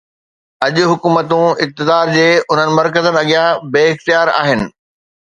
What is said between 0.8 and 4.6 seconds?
حڪومتون اقتدار جي انهن مرڪزن اڳيان بي اختيار آهن.